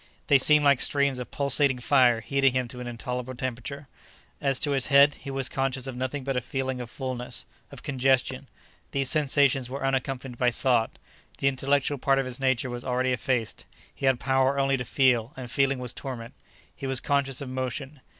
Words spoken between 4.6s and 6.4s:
to his head, he was conscious of nothing but